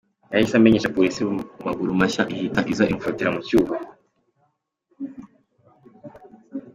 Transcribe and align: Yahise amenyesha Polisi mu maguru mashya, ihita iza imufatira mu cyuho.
Yahise 0.33 0.53
amenyesha 0.55 0.93
Polisi 0.95 1.19
mu 1.27 1.33
maguru 1.67 1.91
mashya, 2.01 2.23
ihita 2.33 2.61
iza 2.71 2.89
imufatira 2.91 3.29
mu 3.35 3.39
cyuho. 3.47 3.73